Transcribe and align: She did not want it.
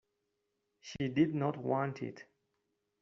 She 0.79 1.09
did 1.09 1.35
not 1.35 1.57
want 1.57 2.01
it. 2.01 2.25